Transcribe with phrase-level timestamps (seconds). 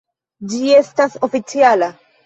[0.53, 1.95] Ĝi estas oficiala!